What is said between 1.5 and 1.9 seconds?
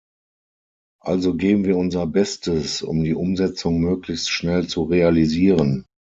wir